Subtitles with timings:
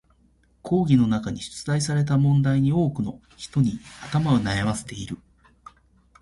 [0.63, 5.19] 講義中に出題された問題に多くの人に頭を悩ませている。